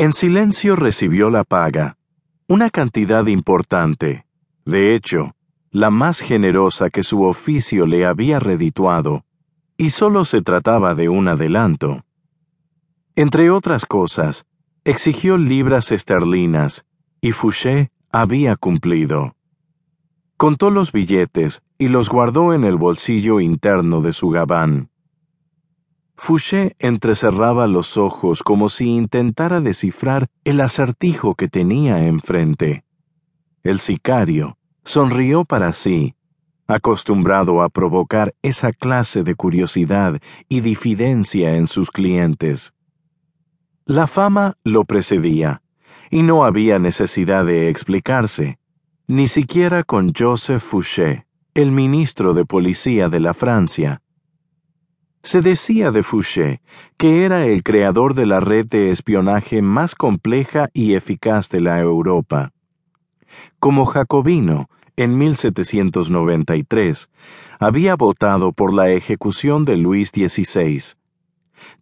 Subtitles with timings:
[0.00, 1.96] En silencio recibió la paga,
[2.46, 4.24] una cantidad importante,
[4.64, 5.34] de hecho,
[5.72, 9.24] la más generosa que su oficio le había redituado,
[9.76, 12.04] y solo se trataba de un adelanto.
[13.16, 14.46] Entre otras cosas,
[14.84, 16.86] exigió libras esterlinas,
[17.20, 19.34] y Fouché había cumplido.
[20.36, 24.90] Contó los billetes y los guardó en el bolsillo interno de su gabán.
[26.20, 32.84] Fouché entrecerraba los ojos como si intentara descifrar el acertijo que tenía enfrente.
[33.62, 36.16] El sicario sonrió para sí,
[36.66, 42.74] acostumbrado a provocar esa clase de curiosidad y difidencia en sus clientes.
[43.86, 45.62] La fama lo precedía,
[46.10, 48.58] y no había necesidad de explicarse,
[49.06, 54.02] ni siquiera con Joseph Fouché, el ministro de policía de la Francia.
[55.22, 56.60] Se decía de Fouché
[56.96, 61.78] que era el creador de la red de espionaje más compleja y eficaz de la
[61.78, 62.52] Europa.
[63.60, 67.08] Como jacobino, en 1793,
[67.60, 70.96] había votado por la ejecución de Luis XVI.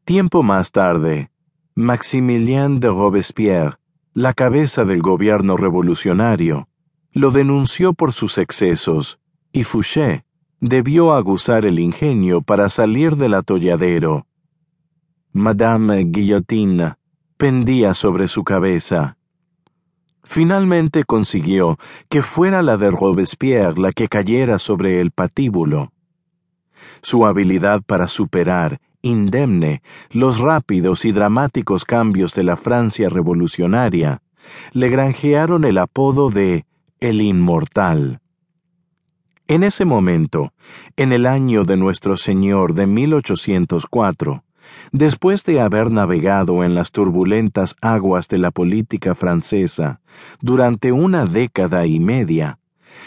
[0.05, 1.31] Tiempo más tarde,
[1.75, 3.79] Maximilien de Robespierre,
[4.13, 6.69] la cabeza del gobierno revolucionario,
[7.13, 9.19] lo denunció por sus excesos,
[9.51, 10.26] y Fouché
[10.61, 14.27] debió aguzar el ingenio para salir del atolladero.
[15.33, 16.95] Madame Guillotine
[17.37, 19.17] pendía sobre su cabeza.
[20.23, 25.93] Finalmente consiguió que fuera la de Robespierre la que cayera sobre el patíbulo.
[27.03, 34.23] Su habilidad para superar, indemne, los rápidos y dramáticos cambios de la Francia revolucionaria
[34.73, 36.65] le granjearon el apodo de
[37.01, 38.21] el Inmortal.
[39.49, 40.53] En ese momento,
[40.97, 44.43] en el año de nuestro Señor de 1804,
[44.91, 50.01] después de haber navegado en las turbulentas aguas de la política francesa
[50.41, 52.59] durante una década y media,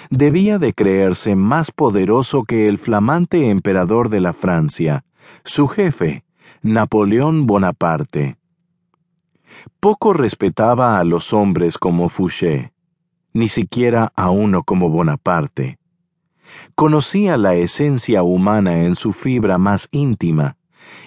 [0.10, 5.04] debía de creerse más poderoso que el flamante emperador de la Francia,
[5.44, 6.24] su jefe,
[6.62, 8.38] Napoleón Bonaparte.
[9.82, 12.72] Poco respetaba a los hombres como Fouché,
[13.34, 15.79] ni siquiera a uno como Bonaparte
[16.76, 20.58] conocía la esencia humana en su fibra más íntima,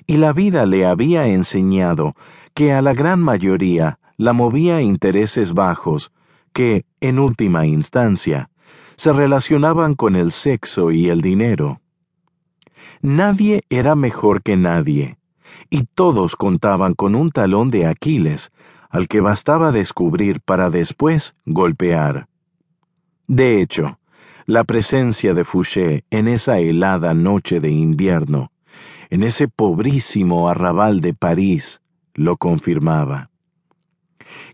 [0.07, 2.15] y la vida le había enseñado
[2.55, 6.13] que a la gran mayoría la movía intereses bajos
[6.53, 8.51] que, en última instancia,
[8.97, 11.81] se relacionaban con el sexo y el dinero.
[13.01, 15.17] Nadie era mejor que nadie,
[15.71, 18.53] y todos contaban con un talón de Aquiles
[18.91, 22.29] al que bastaba descubrir para después golpear.
[23.27, 23.99] De hecho,
[24.47, 28.51] la presencia de Fouché en esa helada noche de invierno,
[29.11, 31.81] en ese pobrísimo arrabal de París,
[32.15, 33.31] lo confirmaba.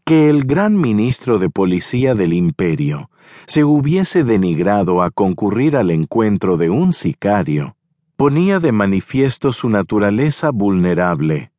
[0.04, 3.10] Que el gran ministro de policía del imperio
[3.46, 7.76] se hubiese denigrado a concurrir al encuentro de un sicario,
[8.16, 11.52] ponía de manifiesto su naturaleza vulnerable,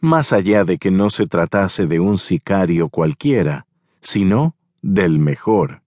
[0.00, 3.66] más allá de que no se tratase de un sicario cualquiera,
[4.00, 5.83] sino del mejor.